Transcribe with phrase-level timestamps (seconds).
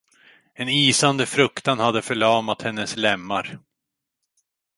[0.53, 3.59] En isande fruktan hade förlamat hennes lemmar.